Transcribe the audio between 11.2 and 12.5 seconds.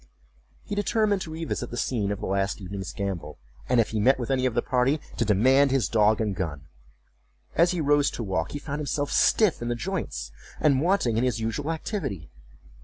his usual activity.